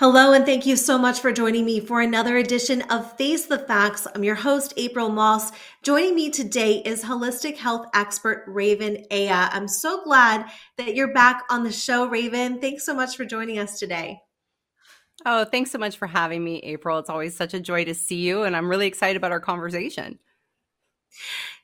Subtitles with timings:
[0.00, 3.58] Hello, and thank you so much for joining me for another edition of Face the
[3.58, 4.06] Facts.
[4.14, 5.52] I'm your host, April Moss.
[5.82, 9.50] Joining me today is holistic health expert Raven Aya.
[9.52, 10.46] I'm so glad
[10.78, 12.62] that you're back on the show, Raven.
[12.62, 14.18] Thanks so much for joining us today.
[15.26, 16.98] Oh, thanks so much for having me, April.
[16.98, 20.18] It's always such a joy to see you, and I'm really excited about our conversation.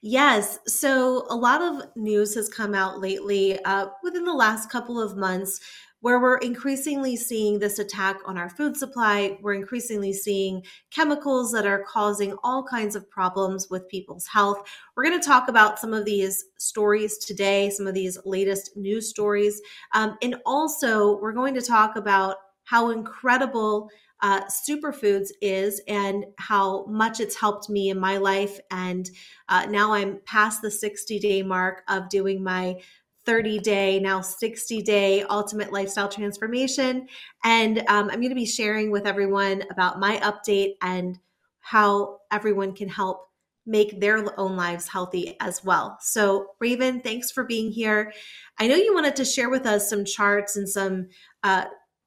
[0.03, 0.59] Yes.
[0.67, 5.17] So, a lot of news has come out lately uh, within the last couple of
[5.17, 5.59] months
[6.07, 9.37] where we're increasingly seeing this attack on our food supply.
[9.43, 14.71] We're increasingly seeing chemicals that are causing all kinds of problems with people's health.
[14.95, 19.09] We're going to talk about some of these stories today, some of these latest news
[19.09, 19.61] stories.
[19.95, 23.91] Um, and also, we're going to talk about how incredible
[24.23, 28.61] uh, superfoods is and how much it's helped me in my life.
[28.71, 29.11] And
[29.49, 32.77] uh, now I'm past the 60 day mark of doing my
[33.27, 37.09] 30 day, now 60 day ultimate lifestyle transformation.
[37.45, 41.19] And um, I'm going to be sharing with everyone about my update and
[41.61, 43.27] how everyone can help
[43.67, 45.99] make their own lives healthy as well.
[46.01, 48.13] So, Raven, thanks for being here.
[48.59, 51.09] I know you wanted to share with us some charts and some
[51.43, 51.65] uh,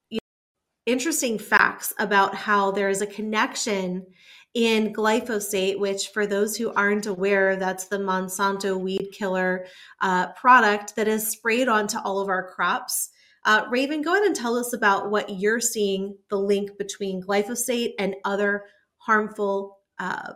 [0.10, 4.06] you know, interesting facts about how there is a connection
[4.54, 9.66] in glyphosate, which, for those who aren't aware, that's the Monsanto weed killer
[10.02, 13.10] uh, product that is sprayed onto all of our crops.
[13.46, 17.94] Uh, Raven, go ahead and tell us about what you're seeing the link between glyphosate
[18.00, 18.66] and other
[18.98, 20.34] harmful uh,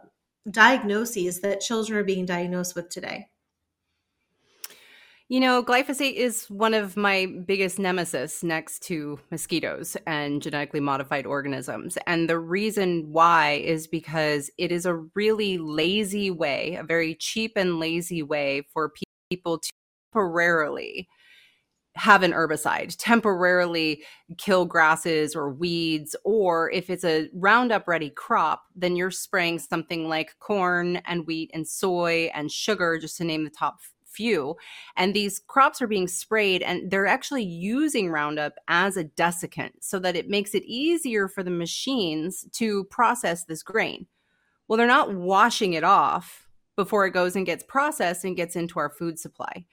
[0.50, 3.28] diagnoses that children are being diagnosed with today.
[5.34, 11.26] You know, glyphosate is one of my biggest nemesis next to mosquitoes and genetically modified
[11.26, 11.98] organisms.
[12.06, 17.54] And the reason why is because it is a really lazy way, a very cheap
[17.56, 18.92] and lazy way for
[19.32, 19.72] people to
[20.14, 21.08] temporarily
[21.96, 24.04] have an herbicide, temporarily
[24.38, 30.08] kill grasses or weeds, or if it's a Roundup ready crop, then you're spraying something
[30.08, 33.80] like corn and wheat and soy and sugar, just to name the top
[34.14, 34.56] few.
[34.96, 40.00] And these crops are being sprayed and they're actually using Roundup as a desiccant so
[40.00, 44.08] that it makes it easier for the machines to process this grain.
[44.68, 48.80] Well, they're not washing it off before it goes and gets processed and gets into
[48.80, 49.66] our food supply.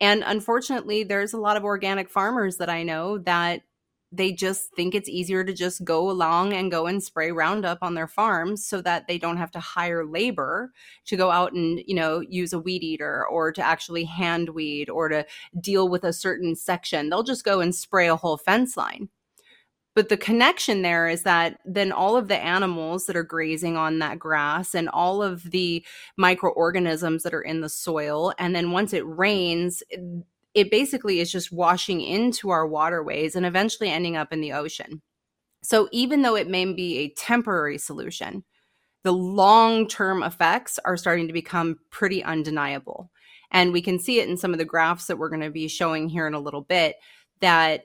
[0.00, 3.62] And unfortunately, there's a lot of organic farmers that I know that
[4.16, 7.94] they just think it's easier to just go along and go and spray Roundup on
[7.94, 10.72] their farms so that they don't have to hire labor
[11.06, 14.88] to go out and, you know, use a weed eater or to actually hand weed
[14.88, 15.26] or to
[15.60, 17.08] deal with a certain section.
[17.08, 19.08] They'll just go and spray a whole fence line.
[19.94, 24.00] But the connection there is that then all of the animals that are grazing on
[24.00, 25.86] that grass and all of the
[26.16, 29.84] microorganisms that are in the soil, and then once it rains,
[30.54, 35.02] it basically is just washing into our waterways and eventually ending up in the ocean.
[35.62, 38.44] So even though it may be a temporary solution,
[39.02, 43.10] the long term effects are starting to become pretty undeniable.
[43.50, 45.68] And we can see it in some of the graphs that we're going to be
[45.68, 46.96] showing here in a little bit
[47.40, 47.84] that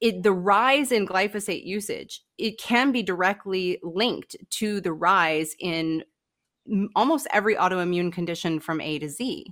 [0.00, 6.02] it, the rise in glyphosate usage it can be directly linked to the rise in
[6.96, 9.46] almost every autoimmune condition from A to Z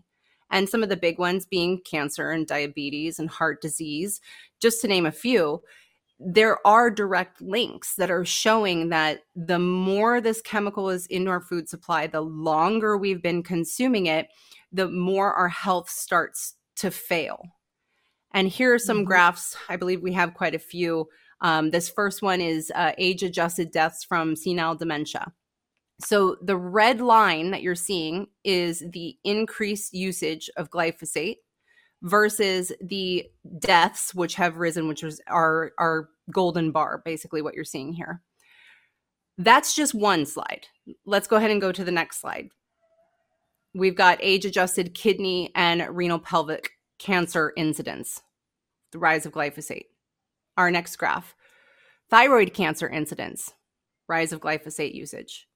[0.50, 4.21] and some of the big ones being cancer and diabetes and heart disease,
[4.61, 5.62] just to name a few.
[6.19, 11.41] There are direct links that are showing that the more this chemical is in our
[11.41, 14.28] food supply, the longer we've been consuming it,
[14.71, 17.43] the more our health starts to fail.
[18.33, 19.06] And here are some mm-hmm.
[19.06, 19.56] graphs.
[19.69, 21.09] I believe we have quite a few.
[21.41, 25.33] Um, this first one is uh, age adjusted deaths from senile dementia.
[26.00, 31.37] So the red line that you're seeing is the increased usage of glyphosate
[32.03, 33.27] versus the
[33.59, 38.22] deaths which have risen which is our our golden bar basically what you're seeing here.
[39.37, 40.66] That's just one slide.
[41.04, 42.48] Let's go ahead and go to the next slide.
[43.75, 48.21] We've got age adjusted kidney and renal pelvic cancer incidence,
[48.92, 49.86] the rise of glyphosate.
[50.57, 51.34] Our next graph
[52.10, 53.53] thyroid cancer incidence,
[54.09, 55.47] rise of glyphosate usage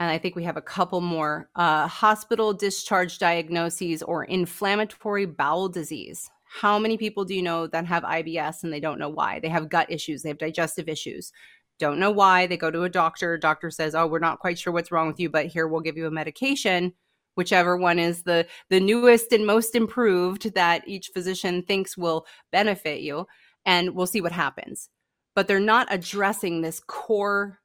[0.00, 5.68] and I think we have a couple more uh, hospital discharge diagnoses or inflammatory bowel
[5.68, 6.30] disease.
[6.44, 9.40] How many people do you know that have IBS and they don't know why?
[9.40, 11.32] They have gut issues, they have digestive issues,
[11.78, 12.46] don't know why.
[12.46, 15.20] They go to a doctor, doctor says, "Oh, we're not quite sure what's wrong with
[15.20, 16.92] you, but here we'll give you a medication."
[17.36, 23.00] Whichever one is the the newest and most improved that each physician thinks will benefit
[23.00, 23.26] you,
[23.64, 24.90] and we'll see what happens.
[25.36, 27.60] But they're not addressing this core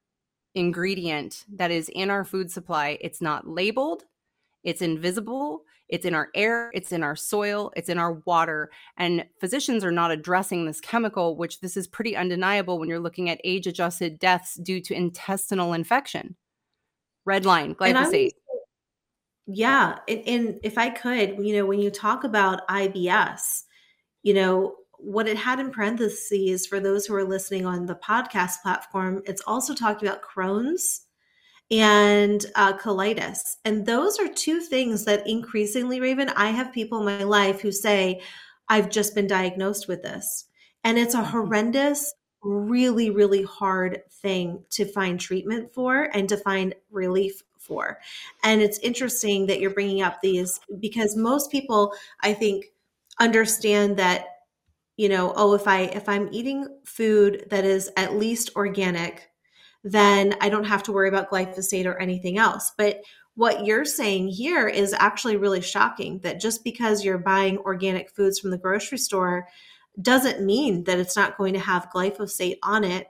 [0.54, 2.98] ingredient that is in our food supply.
[3.00, 4.04] It's not labeled,
[4.62, 8.70] it's invisible, It's in our air, it's in our soil, it's in our water.
[8.96, 13.28] And physicians are not addressing this chemical, which this is pretty undeniable when you're looking
[13.28, 16.36] at age adjusted deaths due to intestinal infection.
[17.26, 18.32] Red line, glyphosate.
[19.46, 19.98] Yeah.
[20.08, 23.64] And, and if I could, you know, when you talk about IBS,
[24.22, 28.62] you know, what it had in parentheses for those who are listening on the podcast
[28.62, 31.02] platform, it's also talking about Crohn's
[31.70, 33.56] and uh, colitis.
[33.64, 37.72] And those are two things that increasingly, Raven, I have people in my life who
[37.72, 38.20] say,
[38.68, 40.46] I've just been diagnosed with this.
[40.84, 41.30] And it's a mm-hmm.
[41.30, 47.98] horrendous, really, really hard thing to find treatment for and to find relief for.
[48.42, 52.66] And it's interesting that you're bringing up these because most people, I think,
[53.18, 54.26] understand that
[54.96, 59.30] you know oh if i if i'm eating food that is at least organic
[59.84, 62.72] then I don't have to worry about glyphosate or anything else.
[62.76, 63.02] But
[63.34, 68.40] what you're saying here is actually really shocking that just because you're buying organic foods
[68.40, 69.46] from the grocery store
[70.00, 73.08] doesn't mean that it's not going to have glyphosate on it.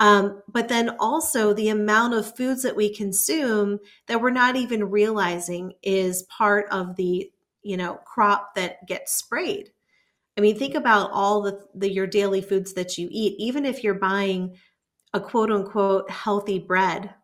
[0.00, 4.90] Um, but then also the amount of foods that we consume that we're not even
[4.90, 7.30] realizing is part of the
[7.62, 9.70] you know crop that gets sprayed.
[10.36, 13.36] I mean, think about all the, the your daily foods that you eat.
[13.38, 14.56] Even if you're buying
[15.14, 17.14] a quote unquote healthy bread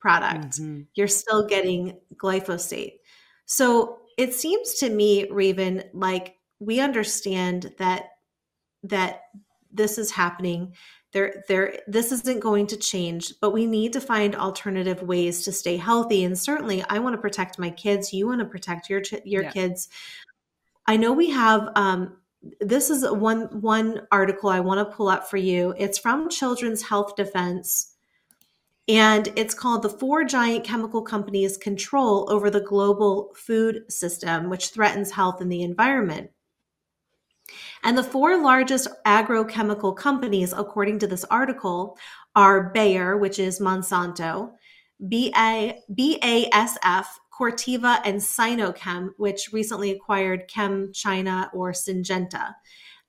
[0.00, 0.82] product, mm-hmm.
[0.94, 2.94] you're still getting glyphosate.
[3.46, 8.10] So it seems to me, Raven, like we understand that
[8.82, 9.22] that
[9.72, 10.74] this is happening.
[11.12, 15.52] There, there, this isn't going to change, but we need to find alternative ways to
[15.52, 16.22] stay healthy.
[16.24, 18.12] And certainly, I want to protect my kids.
[18.12, 19.50] You want to protect your your yeah.
[19.52, 19.88] kids.
[20.86, 22.18] I know we have um,
[22.60, 25.74] this is one one article I want to pull up for you.
[25.78, 27.94] It's from Children's Health Defense
[28.88, 34.70] and it's called The Four Giant Chemical Companies Control Over the Global Food System, which
[34.70, 36.30] threatens health and the environment.
[37.84, 41.98] And the four largest agrochemical companies, according to this article,
[42.34, 44.52] are Bayer, which is Monsanto,
[45.00, 47.06] BA, BASF,
[47.38, 52.54] Corteva and Sinochem, which recently acquired Chem China or Syngenta.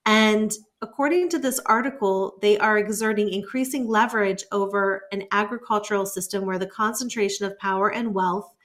[0.05, 6.59] And according to this article, they are exerting increasing leverage over an agricultural system where
[6.59, 8.55] the concentration of power and wealth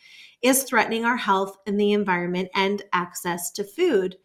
[0.43, 4.17] is threatening our health and the environment and access to food.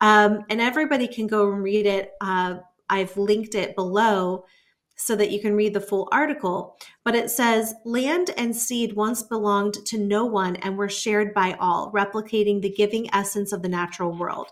[0.00, 2.12] Um, and everybody can go and read it.
[2.20, 2.56] Uh,
[2.88, 4.44] I've linked it below
[4.98, 6.76] so that you can read the full article.
[7.04, 11.56] But it says land and seed once belonged to no one and were shared by
[11.60, 14.48] all, replicating the giving essence of the natural world.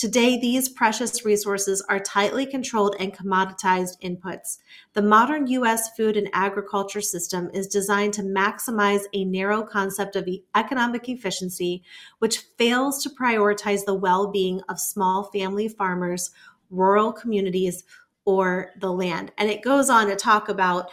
[0.00, 4.56] Today, these precious resources are tightly controlled and commoditized inputs.
[4.94, 5.94] The modern U.S.
[5.94, 11.82] food and agriculture system is designed to maximize a narrow concept of economic efficiency,
[12.18, 16.30] which fails to prioritize the well being of small family farmers,
[16.70, 17.84] rural communities,
[18.24, 19.32] or the land.
[19.38, 20.90] And it goes on to talk about,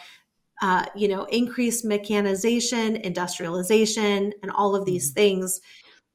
[0.62, 5.20] uh, you know, increased mechanization, industrialization, and all of these mm-hmm.
[5.20, 5.62] things.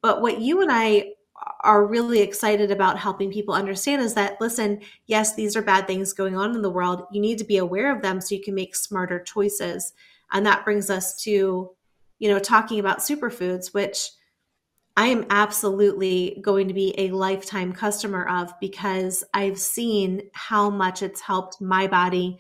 [0.01, 1.13] But what you and I
[1.61, 6.13] are really excited about helping people understand is that listen, yes, these are bad things
[6.13, 7.05] going on in the world.
[7.13, 9.93] You need to be aware of them so you can make smarter choices.
[10.33, 11.71] And that brings us to,
[12.19, 14.11] you know, talking about superfoods, which
[14.97, 21.03] I am absolutely going to be a lifetime customer of because I've seen how much
[21.03, 22.39] it's helped my body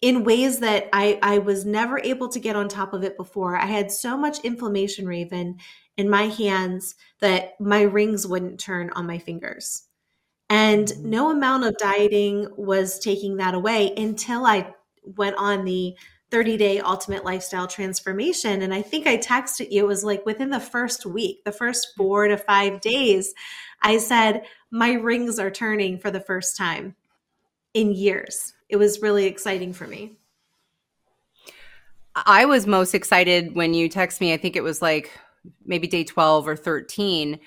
[0.00, 3.56] in ways that I, I was never able to get on top of it before.
[3.56, 5.56] I had so much inflammation, Raven,
[5.96, 9.84] in my hands that my rings wouldn't turn on my fingers.
[10.50, 11.10] And mm-hmm.
[11.10, 15.96] no amount of dieting was taking that away until I went on the
[16.34, 18.62] 30 day ultimate lifestyle transformation.
[18.62, 21.86] And I think I texted you, it was like within the first week, the first
[21.86, 22.02] mm-hmm.
[22.02, 23.32] four to five days,
[23.82, 26.96] I said, My rings are turning for the first time
[27.72, 28.52] in years.
[28.68, 30.16] It was really exciting for me.
[32.16, 34.32] I was most excited when you text me.
[34.32, 35.12] I think it was like
[35.64, 37.38] maybe day 12 or 13.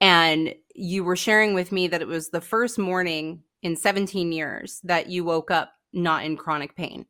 [0.00, 4.80] And you were sharing with me that it was the first morning in 17 years
[4.84, 7.06] that you woke up not in chronic pain.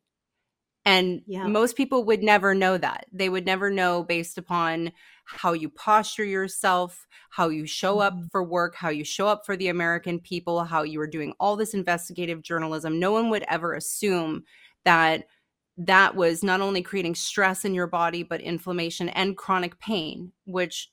[0.87, 1.45] And yeah.
[1.47, 3.07] most people would never know that.
[3.11, 4.93] They would never know based upon
[5.25, 8.27] how you posture yourself, how you show up mm-hmm.
[8.31, 11.57] for work, how you show up for the American people, how you are doing all
[11.57, 13.01] this investigative journalism.
[13.01, 14.45] No one would ever assume
[14.85, 15.25] that
[15.75, 20.89] that was not only creating stress in your body, but inflammation and chronic pain, which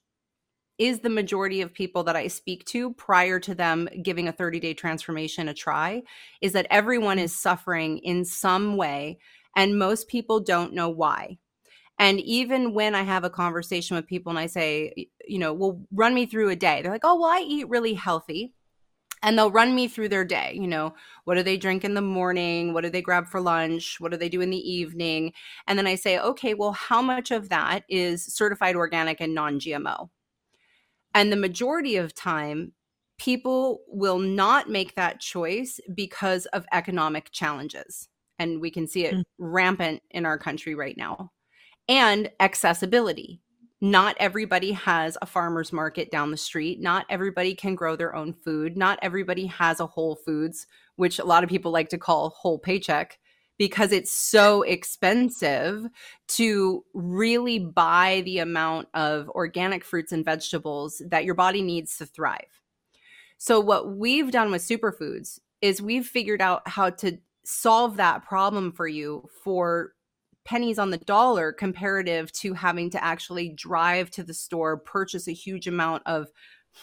[0.76, 4.58] is the majority of people that I speak to prior to them giving a 30
[4.58, 6.02] day transformation a try,
[6.40, 7.26] is that everyone mm-hmm.
[7.26, 9.18] is suffering in some way
[9.56, 11.38] and most people don't know why.
[11.99, 15.80] And even when I have a conversation with people and I say, you know, well,
[15.92, 18.52] run me through a day, they're like, oh, well, I eat really healthy.
[19.23, 20.52] And they'll run me through their day.
[20.54, 20.94] You know,
[21.25, 22.75] what do they drink in the morning?
[22.75, 23.96] What do they grab for lunch?
[23.99, 25.32] What do they do in the evening?
[25.66, 29.58] And then I say, okay, well, how much of that is certified organic and non
[29.61, 30.11] GMO?
[31.14, 32.73] And the majority of time,
[33.18, 38.08] people will not make that choice because of economic challenges.
[38.38, 39.24] And we can see it mm.
[39.38, 41.30] rampant in our country right now.
[41.88, 43.40] And accessibility.
[43.80, 46.80] Not everybody has a farmer's market down the street.
[46.80, 48.76] Not everybody can grow their own food.
[48.76, 52.58] Not everybody has a Whole Foods, which a lot of people like to call whole
[52.58, 53.18] paycheck
[53.58, 55.86] because it's so expensive
[56.28, 62.06] to really buy the amount of organic fruits and vegetables that your body needs to
[62.06, 62.62] thrive.
[63.38, 68.72] So, what we've done with superfoods is we've figured out how to solve that problem
[68.72, 69.92] for you for
[70.44, 75.32] pennies on the dollar comparative to having to actually drive to the store, purchase a
[75.32, 76.28] huge amount of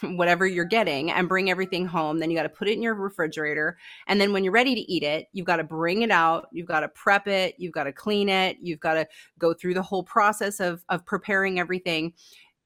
[0.02, 2.18] whatever you're getting and bring everything home.
[2.18, 3.76] Then you got to put it in your refrigerator.
[4.06, 6.48] And then when you're ready to eat it, you've got to bring it out.
[6.50, 7.54] You've got to prep it.
[7.58, 8.56] You've got to clean it.
[8.60, 9.06] You've got to
[9.38, 12.14] go through the whole process of, of preparing everything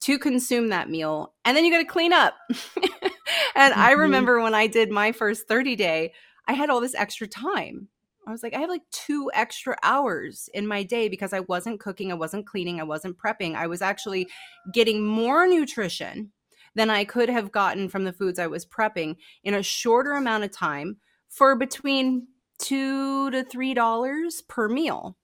[0.00, 1.34] to consume that meal.
[1.44, 2.34] And then you got to clean up.
[2.50, 3.80] and mm-hmm.
[3.80, 6.12] I remember when I did my first 30 day,
[6.46, 7.88] I had all this extra time.
[8.26, 11.78] I was like, I have like two extra hours in my day because I wasn't
[11.78, 13.54] cooking, I wasn't cleaning, I wasn't prepping.
[13.54, 14.28] I was actually
[14.72, 16.32] getting more nutrition
[16.74, 20.44] than I could have gotten from the foods I was prepping in a shorter amount
[20.44, 20.96] of time
[21.28, 22.26] for between
[22.58, 25.16] two to three dollars per meal.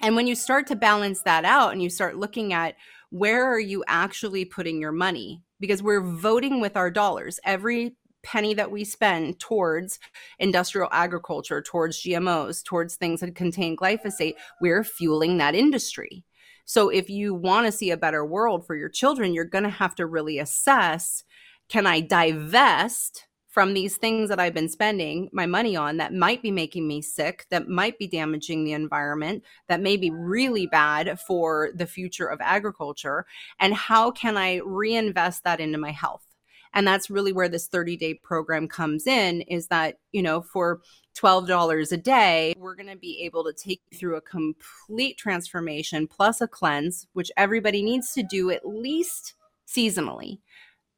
[0.00, 2.74] And when you start to balance that out and you start looking at
[3.10, 5.42] where are you actually putting your money?
[5.60, 7.38] Because we're voting with our dollars.
[7.44, 9.98] Every penny that we spend towards
[10.38, 16.24] industrial agriculture, towards GMOs, towards things that contain glyphosate, we're fueling that industry.
[16.64, 19.70] So if you want to see a better world for your children, you're going to
[19.70, 21.24] have to really assess
[21.68, 26.42] can I divest from these things that I've been spending my money on that might
[26.42, 31.20] be making me sick, that might be damaging the environment, that may be really bad
[31.20, 33.26] for the future of agriculture?
[33.60, 36.31] And how can I reinvest that into my health?
[36.74, 40.80] And that's really where this 30 day program comes in is that, you know, for
[41.16, 46.06] $12 a day, we're going to be able to take you through a complete transformation
[46.06, 49.34] plus a cleanse, which everybody needs to do at least
[49.68, 50.38] seasonally.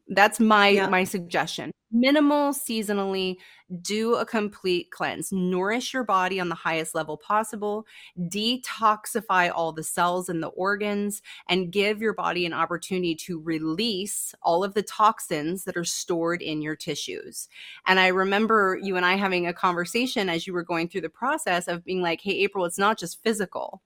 [0.09, 0.89] That's my yeah.
[0.89, 1.71] my suggestion.
[1.91, 3.37] Minimal seasonally,
[3.81, 5.31] do a complete cleanse.
[5.31, 7.87] Nourish your body on the highest level possible.
[8.19, 14.35] Detoxify all the cells and the organs and give your body an opportunity to release
[14.43, 17.49] all of the toxins that are stored in your tissues.
[17.87, 21.09] And I remember you and I having a conversation as you were going through the
[21.09, 23.83] process of being like, "Hey April, it's not just physical.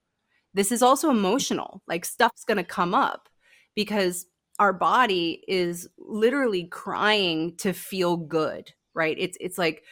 [0.54, 1.82] This is also emotional.
[1.86, 3.28] Like stuff's going to come up."
[3.74, 4.26] Because
[4.58, 9.16] our body is literally crying to feel good, right?
[9.18, 9.84] It's it's like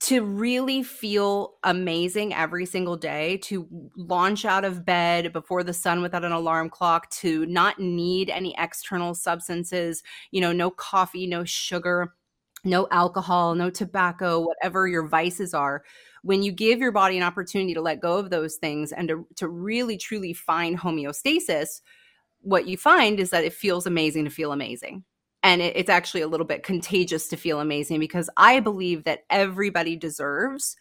[0.00, 6.02] to really feel amazing every single day, to launch out of bed before the sun
[6.02, 11.44] without an alarm clock, to not need any external substances, you know, no coffee, no
[11.44, 12.12] sugar,
[12.64, 15.84] no alcohol, no tobacco, whatever your vices are.
[16.22, 19.26] When you give your body an opportunity to let go of those things and to,
[19.36, 21.80] to really truly find homeostasis,
[22.44, 25.04] what you find is that it feels amazing to feel amazing.
[25.42, 29.24] And it, it's actually a little bit contagious to feel amazing because I believe that
[29.30, 30.76] everybody deserves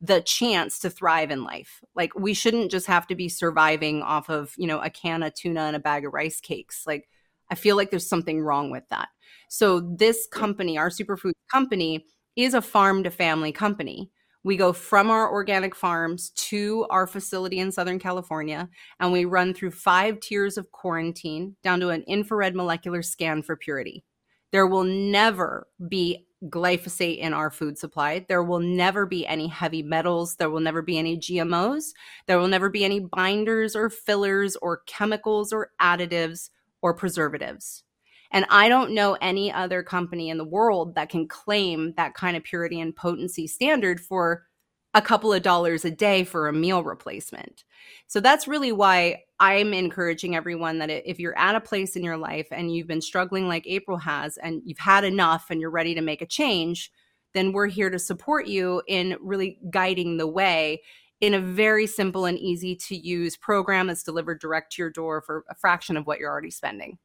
[0.00, 1.82] the chance to thrive in life.
[1.94, 5.34] Like we shouldn't just have to be surviving off of, you know, a can of
[5.34, 6.84] tuna and a bag of rice cakes.
[6.86, 7.08] Like
[7.50, 9.08] I feel like there's something wrong with that.
[9.48, 12.06] So this company, our superfood company,
[12.36, 14.10] is a farm to family company.
[14.46, 18.68] We go from our organic farms to our facility in Southern California,
[19.00, 23.56] and we run through five tiers of quarantine down to an infrared molecular scan for
[23.56, 24.04] purity.
[24.52, 28.24] There will never be glyphosate in our food supply.
[28.28, 30.36] There will never be any heavy metals.
[30.36, 31.86] There will never be any GMOs.
[32.28, 36.50] There will never be any binders or fillers or chemicals or additives
[36.82, 37.82] or preservatives.
[38.30, 42.36] And I don't know any other company in the world that can claim that kind
[42.36, 44.46] of purity and potency standard for
[44.94, 47.64] a couple of dollars a day for a meal replacement.
[48.06, 52.16] So that's really why I'm encouraging everyone that if you're at a place in your
[52.16, 55.94] life and you've been struggling like April has and you've had enough and you're ready
[55.94, 56.90] to make a change,
[57.34, 60.80] then we're here to support you in really guiding the way
[61.20, 65.20] in a very simple and easy to use program that's delivered direct to your door
[65.20, 66.98] for a fraction of what you're already spending.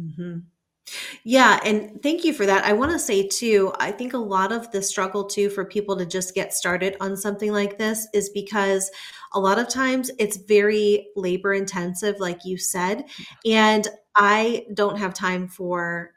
[0.00, 0.38] Mm-hmm.
[1.22, 2.64] Yeah, and thank you for that.
[2.64, 5.96] I want to say too, I think a lot of the struggle too for people
[5.96, 8.90] to just get started on something like this is because
[9.32, 13.04] a lot of times it's very labor intensive, like you said,
[13.44, 16.12] and I don't have time for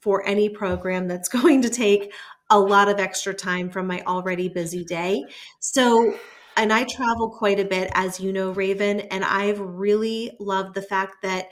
[0.00, 2.12] for any program that's going to take
[2.50, 5.22] a lot of extra time from my already busy day.
[5.60, 6.14] So
[6.56, 10.82] and I travel quite a bit, as you know, Raven, and I've really loved the
[10.82, 11.46] fact that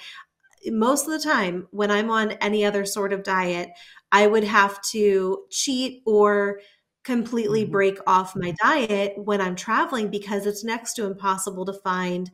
[0.66, 3.70] most of the time when I'm on any other sort of diet,
[4.10, 6.60] I would have to cheat or
[7.04, 7.72] completely mm-hmm.
[7.72, 12.30] break off my diet when I'm traveling because it's next to impossible to find,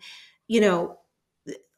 [0.46, 0.98] you know,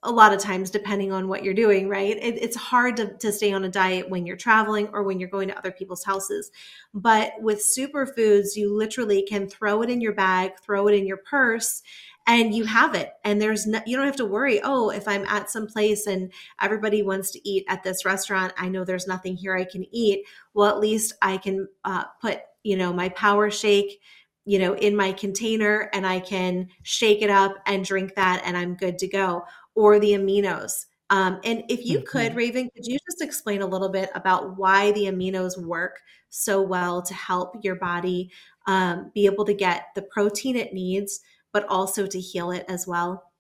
[0.03, 3.31] a lot of times depending on what you're doing right it, it's hard to, to
[3.31, 6.51] stay on a diet when you're traveling or when you're going to other people's houses
[6.95, 11.19] but with superfoods you literally can throw it in your bag throw it in your
[11.19, 11.83] purse
[12.31, 15.25] and you have it and there's no, you don't have to worry oh if i'm
[15.27, 16.33] at some place and
[16.63, 20.25] everybody wants to eat at this restaurant i know there's nothing here i can eat
[20.55, 24.01] well at least i can uh, put you know my power shake
[24.45, 28.57] you know in my container and i can shake it up and drink that and
[28.57, 29.43] i'm good to go
[29.75, 32.39] or the aminos um, and if you could mm-hmm.
[32.39, 37.03] raven could you just explain a little bit about why the aminos work so well
[37.03, 38.31] to help your body
[38.69, 41.21] um, be able to get the protein it needs
[41.53, 43.31] but also to heal it as well?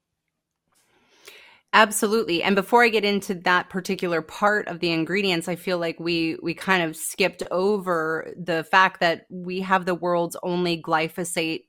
[1.72, 2.42] Absolutely.
[2.42, 6.36] And before I get into that particular part of the ingredients, I feel like we
[6.42, 11.66] we kind of skipped over the fact that we have the world's only glyphosate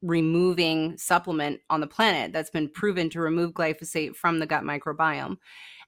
[0.00, 5.38] removing supplement on the planet that's been proven to remove glyphosate from the gut microbiome.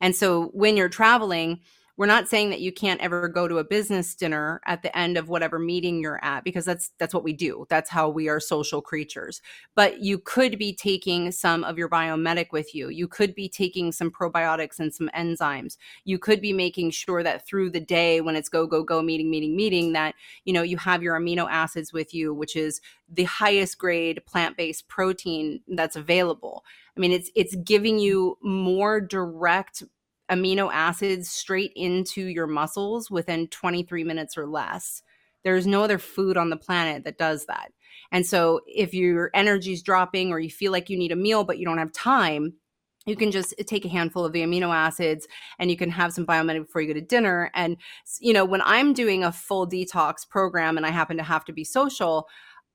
[0.00, 1.61] And so when you're traveling,
[1.99, 5.19] we're not saying that you can't ever go to a business dinner at the end
[5.19, 7.67] of whatever meeting you're at because that's that's what we do.
[7.69, 9.43] That's how we are social creatures.
[9.75, 12.88] But you could be taking some of your Biome Medic with you.
[12.88, 15.76] You could be taking some probiotics and some enzymes.
[16.05, 19.28] You could be making sure that through the day when it's go go go meeting
[19.28, 20.14] meeting meeting that
[20.45, 22.81] you know you have your amino acids with you which is
[23.12, 26.64] the highest grade plant-based protein that's available.
[26.97, 29.83] I mean, it's it's giving you more direct
[30.31, 35.03] amino acids straight into your muscles within 23 minutes or less.
[35.45, 37.73] There's no other food on the planet that does that.
[38.11, 41.59] And so if your energy's dropping or you feel like you need a meal but
[41.59, 42.55] you don't have time,
[43.09, 45.27] you can just take a handful of the amino acids
[45.59, 47.77] and you can have some Biome Medic before you go to dinner and
[48.21, 51.53] you know when i'm doing a full detox program and i happen to have to
[51.53, 52.29] be social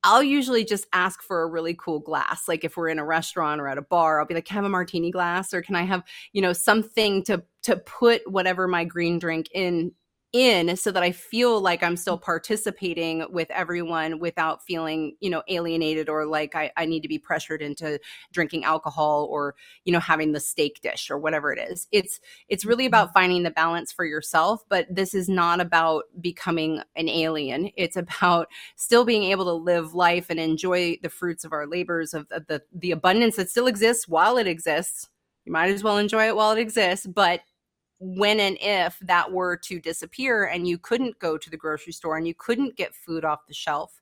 [0.03, 2.47] I'll usually just ask for a really cool glass.
[2.47, 4.59] Like if we're in a restaurant or at a bar, I'll be like, can I
[4.59, 8.67] have a martini glass or can I have, you know, something to to put whatever
[8.67, 9.93] my green drink in
[10.33, 15.43] in so that I feel like I'm still participating with everyone without feeling, you know,
[15.47, 17.99] alienated or like I, I need to be pressured into
[18.31, 19.53] drinking alcohol or,
[19.85, 21.87] you know, having the steak dish or whatever it is.
[21.91, 22.19] It's
[22.49, 23.19] it's really about mm-hmm.
[23.19, 27.69] finding the balance for yourself, but this is not about becoming an alien.
[27.77, 32.15] It's about still being able to live life and enjoy the fruits of our labors
[32.15, 35.09] of, of the the abundance that still exists while it exists.
[35.45, 37.41] You might as well enjoy it while it exists, but
[37.99, 42.17] when and if that were to disappear and you couldn't go to the grocery store
[42.17, 44.01] and you couldn't get food off the shelf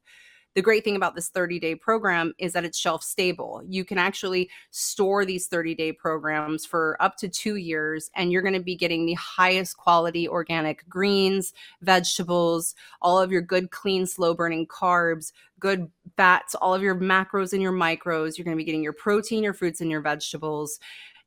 [0.53, 3.63] the great thing about this 30 day program is that it's shelf stable.
[3.67, 8.41] You can actually store these 30 day programs for up to two years, and you're
[8.41, 14.05] going to be getting the highest quality organic greens, vegetables, all of your good, clean,
[14.05, 18.37] slow burning carbs, good fats, all of your macros and your micros.
[18.37, 20.79] You're going to be getting your protein, your fruits, and your vegetables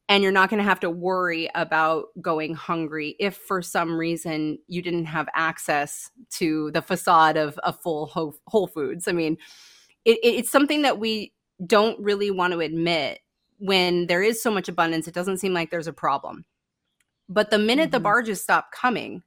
[0.09, 4.59] and you're not going to have to worry about going hungry if for some reason
[4.69, 8.07] you didn't have access to the facade of a full
[8.47, 9.37] whole foods i mean
[10.05, 11.33] it, it's something that we
[11.67, 13.21] don't really want to admit
[13.59, 16.45] when there is so much abundance it doesn't seem like there's a problem
[17.29, 17.93] but the minute mm-hmm.
[17.93, 19.23] the barges stop coming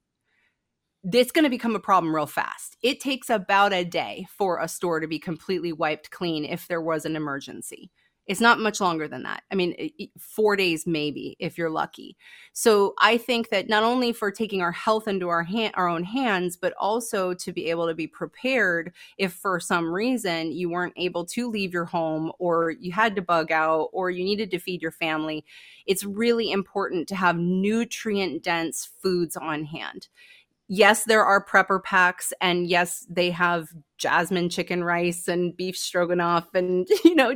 [1.13, 2.75] it's going to become a problem real fast.
[2.81, 6.81] It takes about a day for a store to be completely wiped clean if there
[6.81, 7.91] was an emergency.
[8.27, 9.43] It's not much longer than that.
[9.51, 12.17] I mean, four days maybe if you're lucky.
[12.51, 16.03] So I think that not only for taking our health into our hand, our own
[16.03, 20.93] hands, but also to be able to be prepared if for some reason you weren't
[20.97, 24.59] able to leave your home or you had to bug out or you needed to
[24.59, 25.45] feed your family.
[25.85, 30.09] It's really important to have nutrient dense foods on hand
[30.67, 36.53] yes, there are prepper packs, and yes, they have jasmine chicken rice and beef stroganoff
[36.53, 37.35] and you know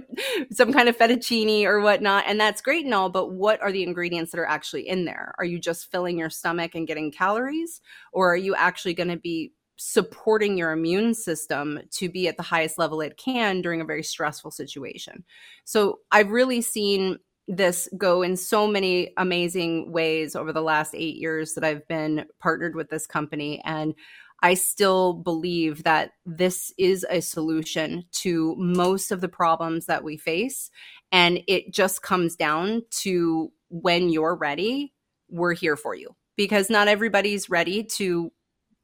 [0.51, 3.81] some kind of fettuccine or whatnot and that's great and all but what are the
[3.81, 5.33] ingredients that are actually in there?
[5.37, 7.81] Are you just filling your stomach and getting calories
[8.13, 12.43] or are you actually going to be supporting your immune system to be at the
[12.43, 15.23] highest level it can during a very stressful situation?
[15.65, 17.17] So i've really seen
[17.51, 22.25] this go in so many amazing ways over the last eight years that I've been
[22.39, 23.61] partnered with this company.
[23.65, 23.93] And
[24.41, 30.17] I still believe that this is a solution to most of the problems that we
[30.17, 30.71] face.
[31.11, 34.93] And it just comes down to when you're ready,
[35.29, 38.31] we're here for you because not everybody's ready to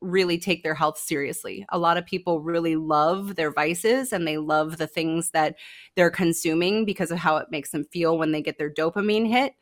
[0.02, 1.66] really take their health seriously.
[1.70, 5.56] A lot of people really love their vices and they love the things that
[5.96, 9.54] they're consuming because of how it makes them feel when they get their dopamine hit.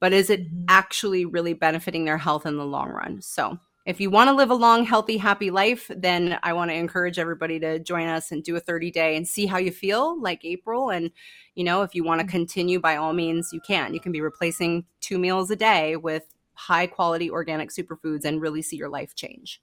[0.00, 0.64] But is it mm-hmm.
[0.68, 3.22] actually really benefiting their health in the long run?
[3.22, 6.76] So, if you want to live a long, healthy, happy life, then I want to
[6.76, 10.20] encourage everybody to join us and do a 30 day and see how you feel,
[10.20, 10.90] like April.
[10.90, 11.10] And,
[11.56, 12.30] you know, if you want to mm-hmm.
[12.30, 13.92] continue, by all means, you can.
[13.92, 16.24] You can be replacing two meals a day with
[16.54, 19.60] high quality organic superfoods and really see your life change.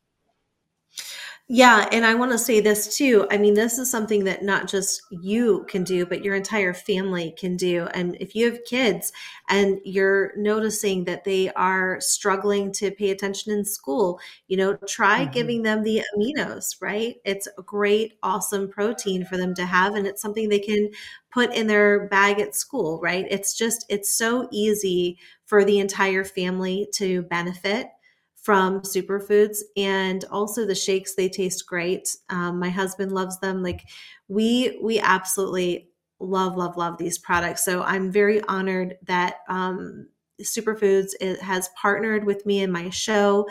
[1.52, 3.26] Yeah, and I want to say this too.
[3.32, 7.34] I mean, this is something that not just you can do, but your entire family
[7.40, 7.88] can do.
[7.96, 9.12] And if you have kids
[9.50, 15.24] and you're noticing that they are struggling to pay attention in school, you know, try
[15.24, 15.32] mm-hmm.
[15.32, 17.16] giving them the aminos, right?
[17.26, 20.92] It's a great, awesome protein for them to have, and it's something they can
[21.32, 23.26] put in their bag at school, right?
[23.28, 25.18] It's just, it's so easy
[25.50, 27.88] for the entire family to benefit
[28.36, 29.58] from superfoods.
[29.76, 32.16] And also the shakes they taste great.
[32.30, 33.64] Um, my husband loves them.
[33.64, 33.82] Like
[34.28, 37.66] we we absolutely love love love these products.
[37.66, 40.08] So i'm very honored that um,
[40.42, 43.48] superfoods has partnered with me in my show.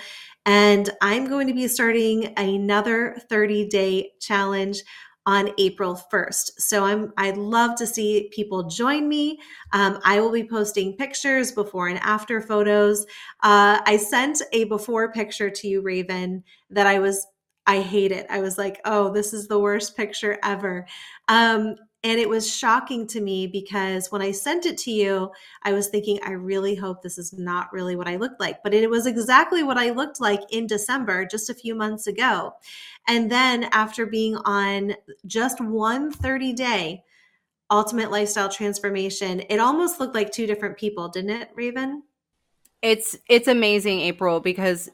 [0.47, 4.83] And i'm going to be starting another 30 day challenge
[5.29, 6.53] on April 1st.
[6.57, 9.39] So I'm I'd love to see people join me.
[9.75, 13.05] Um, I will be posting pictures, before and after photos.
[13.43, 17.27] Uh, I sent a before picture to you, Raven, that I was
[17.67, 18.27] I hate it.
[18.31, 20.87] I was like, oh, this is the worst picture ever.
[21.29, 21.77] Um,
[22.09, 25.31] and it was shocking to me because when I sent it to you,
[25.63, 28.63] I was thinking, I really hope this is not really what I looked like.
[28.63, 32.55] But it was exactly what I looked like in December, just a few months ago.
[33.07, 34.95] And then after being on
[35.27, 37.05] just one 30 day
[37.71, 42.05] ultimate lifestyle transformation, it almost looked like two different people, didn't it, Raven?
[42.81, 44.89] It's it's amazing, April, because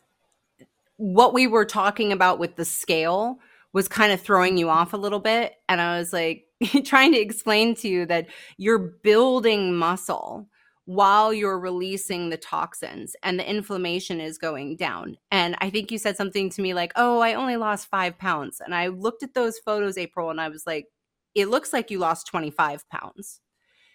[0.97, 3.39] what we were talking about with the scale
[3.73, 5.55] was kind of throwing you off a little bit.
[5.69, 6.47] And I was like,
[6.85, 10.49] trying to explain to you that you're building muscle
[10.87, 15.17] while you're releasing the toxins and the inflammation is going down.
[15.31, 18.61] And I think you said something to me like, oh, I only lost five pounds.
[18.63, 20.87] And I looked at those photos, April, and I was like,
[21.35, 23.41] it looks like you lost 25 pounds.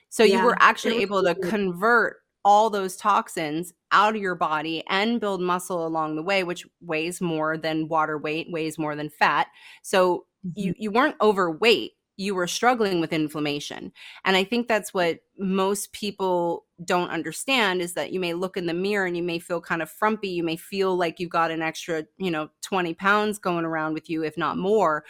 [0.09, 4.83] So yeah, you were actually able to convert all those toxins out of your body
[4.89, 9.09] and build muscle along the way, which weighs more than water weight, weighs more than
[9.09, 9.47] fat.
[9.83, 10.59] So mm-hmm.
[10.59, 13.93] you, you weren't overweight you were struggling with inflammation.
[14.25, 18.65] And I think that's what most people don't understand is that you may look in
[18.65, 20.27] the mirror and you may feel kind of frumpy.
[20.27, 24.09] You may feel like you've got an extra, you know, 20 pounds going around with
[24.09, 25.05] you, if not more.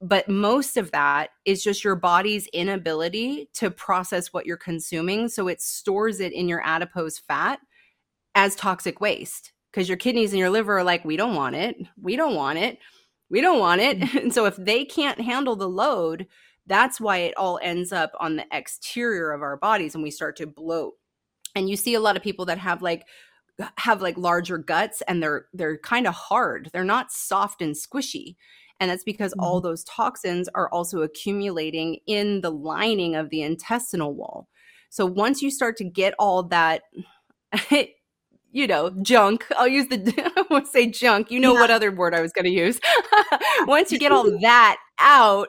[0.00, 5.28] But most of that is just your body's inability to process what you're consuming.
[5.28, 7.60] So it stores it in your adipose fat
[8.34, 11.76] as toxic waste because your kidneys and your liver are like, we don't want it.
[12.00, 12.78] We don't want it
[13.30, 14.00] we don't want it.
[14.00, 14.22] Mm.
[14.22, 16.26] And so if they can't handle the load,
[16.66, 20.36] that's why it all ends up on the exterior of our bodies and we start
[20.36, 20.94] to bloat.
[21.54, 23.06] And you see a lot of people that have like
[23.76, 26.70] have like larger guts and they're they're kind of hard.
[26.72, 28.36] They're not soft and squishy.
[28.78, 29.44] And that's because mm-hmm.
[29.44, 34.48] all those toxins are also accumulating in the lining of the intestinal wall.
[34.88, 36.82] So once you start to get all that
[38.52, 39.46] you know, junk.
[39.56, 41.30] I'll use the, I won't say junk.
[41.30, 41.60] You know yeah.
[41.60, 42.80] what other word I was going to use.
[43.62, 45.48] Once you get all that out,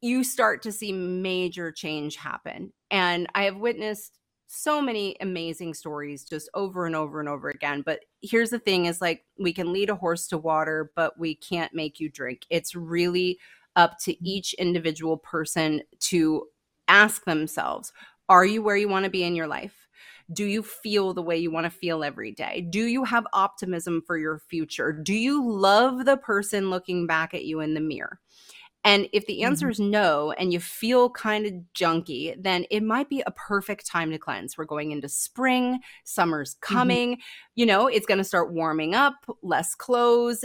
[0.00, 2.72] you start to see major change happen.
[2.90, 7.82] And I have witnessed so many amazing stories just over and over and over again.
[7.82, 11.34] But here's the thing is like we can lead a horse to water, but we
[11.34, 12.46] can't make you drink.
[12.48, 13.38] It's really
[13.76, 14.26] up to mm-hmm.
[14.26, 16.46] each individual person to
[16.88, 17.92] ask themselves,
[18.28, 19.87] are you where you want to be in your life?
[20.32, 22.66] Do you feel the way you want to feel every day?
[22.68, 24.92] Do you have optimism for your future?
[24.92, 28.20] Do you love the person looking back at you in the mirror?
[28.84, 29.72] And if the answer mm-hmm.
[29.72, 34.10] is no, and you feel kind of junky, then it might be a perfect time
[34.12, 34.56] to cleanse.
[34.56, 36.74] We're going into spring, summer's mm-hmm.
[36.74, 37.20] coming, mm-hmm.
[37.56, 40.44] you know, it's going to start warming up, less clothes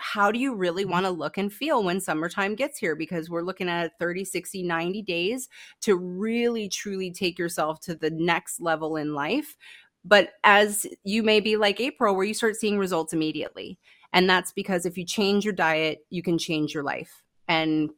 [0.00, 0.92] how do you really mm-hmm.
[0.92, 2.94] want to look and feel when summertime gets here?
[2.94, 5.48] Because we're looking at 30, 60, 90 days
[5.82, 9.56] to really truly take yourself to the next level in life.
[10.04, 13.78] But as you may be like April, where you start seeing results immediately.
[14.12, 17.22] And that's because if you change your diet, you can change your life.
[17.48, 17.90] And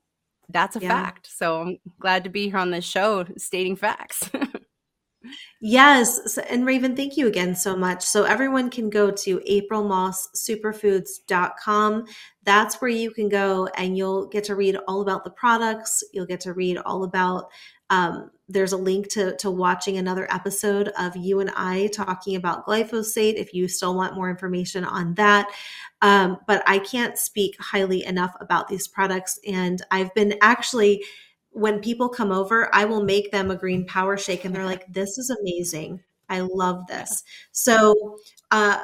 [0.48, 0.88] that's a yeah.
[0.88, 1.28] fact.
[1.30, 4.30] So I'm glad to be here on this show stating facts.
[5.60, 6.38] Yes.
[6.48, 8.04] And Raven, thank you again so much.
[8.04, 12.04] So everyone can go to aprilmosssuperfoods.com.
[12.44, 16.04] That's where you can go and you'll get to read all about the products.
[16.12, 17.50] You'll get to read all about
[17.90, 22.66] um, there's a link to, to watching another episode of you and I talking about
[22.66, 25.50] glyphosate if you still want more information on that.
[26.00, 29.38] Um, but I can't speak highly enough about these products.
[29.46, 31.04] And I've been actually
[31.58, 34.86] when people come over, I will make them a green power shake and they're like,
[34.92, 36.00] this is amazing.
[36.28, 37.22] I love this.
[37.52, 38.18] So,
[38.50, 38.82] uh,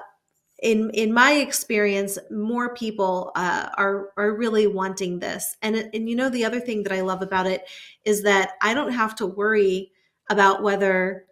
[0.62, 5.56] in in my experience, more people uh, are are really wanting this.
[5.62, 7.64] And and you know the other thing that I love about it
[8.04, 9.92] is that I don't have to worry
[10.30, 11.26] about whether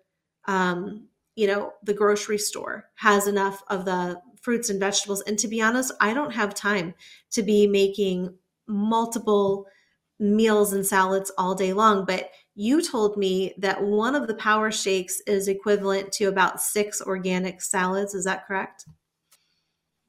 [0.46, 5.22] um, you know the grocery store has enough of the fruits and vegetables.
[5.22, 6.94] And to be honest, I don't have time
[7.30, 8.34] to be making
[8.66, 9.66] multiple
[10.22, 12.04] meals and salads all day long.
[12.06, 17.02] But you told me that one of the power shakes is equivalent to about six
[17.02, 18.14] organic salads.
[18.14, 18.86] Is that correct?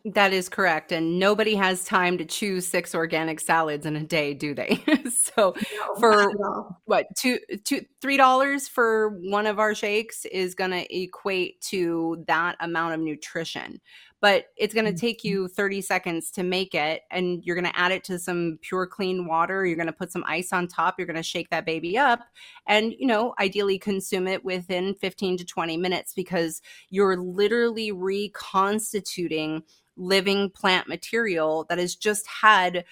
[0.05, 0.91] That is correct.
[0.91, 4.83] And nobody has time to choose six organic salads in a day, do they?
[5.09, 6.29] so no, for
[6.83, 12.57] what two two three dollars for one of our shakes is gonna equate to that
[12.59, 13.79] amount of nutrition
[14.23, 15.27] but it's going to take mm-hmm.
[15.27, 18.87] you 30 seconds to make it and you're going to add it to some pure
[18.87, 21.65] clean water you're going to put some ice on top you're going to shake that
[21.65, 22.21] baby up
[22.65, 29.61] and you know ideally consume it within 15 to 20 minutes because you're literally reconstituting
[29.95, 32.83] living plant material that has just had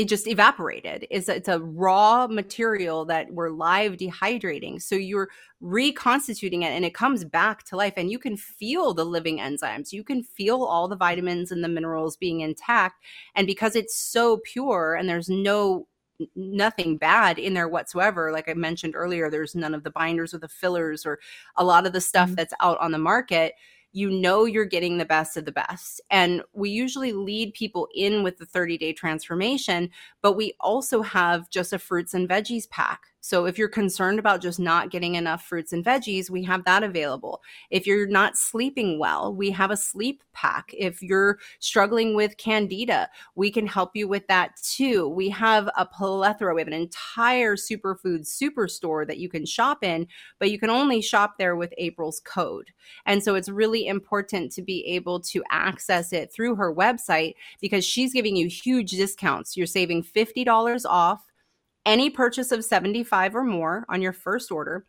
[0.00, 1.06] it just evaporated.
[1.10, 4.80] It's a, it's a raw material that we're live dehydrating.
[4.80, 5.28] So you're
[5.60, 9.92] reconstituting it and it comes back to life and you can feel the living enzymes.
[9.92, 14.40] You can feel all the vitamins and the minerals being intact and because it's so
[14.42, 15.86] pure and there's no
[16.34, 20.38] nothing bad in there whatsoever like i mentioned earlier there's none of the binders or
[20.38, 21.18] the fillers or
[21.56, 22.34] a lot of the stuff mm-hmm.
[22.34, 23.54] that's out on the market
[23.92, 26.00] you know you're getting the best of the best.
[26.10, 29.90] And we usually lead people in with the 30 day transformation,
[30.22, 34.40] but we also have just a fruits and veggies pack so if you're concerned about
[34.40, 37.42] just not getting enough fruits and veggies, we have that available.
[37.70, 40.72] If you're not sleeping well, we have a sleep pack.
[40.76, 45.08] If you're struggling with candida, we can help you with that too.
[45.08, 50.06] We have a plethora, we have an entire superfood superstore that you can shop in,
[50.38, 52.70] but you can only shop there with April's code.
[53.04, 57.84] And so it's really important to be able to access it through her website because
[57.84, 59.56] she's giving you huge discounts.
[59.56, 61.29] You're saving $50 off
[61.86, 64.86] any purchase of 75 or more on your first order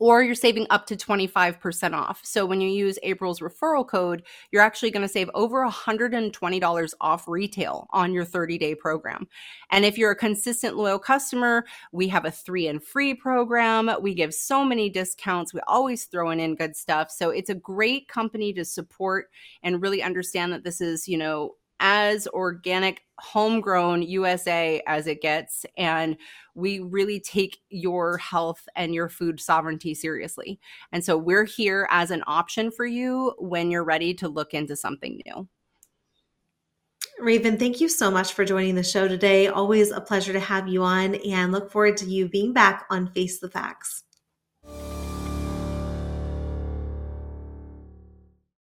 [0.00, 2.20] or you're saving up to 25% off.
[2.22, 4.22] So when you use April's referral code,
[4.52, 9.26] you're actually going to save over $120 off retail on your 30-day program.
[9.70, 13.90] And if you're a consistent loyal customer, we have a 3 and free program.
[14.00, 15.52] We give so many discounts.
[15.52, 17.10] We always throwing in good stuff.
[17.10, 19.26] So it's a great company to support
[19.64, 25.64] and really understand that this is, you know, as organic, homegrown USA as it gets.
[25.76, 26.16] And
[26.54, 30.58] we really take your health and your food sovereignty seriously.
[30.92, 34.76] And so we're here as an option for you when you're ready to look into
[34.76, 35.48] something new.
[37.20, 39.48] Raven, thank you so much for joining the show today.
[39.48, 43.10] Always a pleasure to have you on and look forward to you being back on
[43.12, 44.04] Face the Facts.